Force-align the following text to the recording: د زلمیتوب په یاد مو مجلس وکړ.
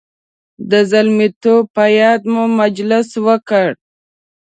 د 0.71 0.73
زلمیتوب 0.91 1.63
په 1.75 1.85
یاد 1.99 2.21
مو 2.31 2.43
مجلس 2.61 3.09
وکړ. 3.27 3.67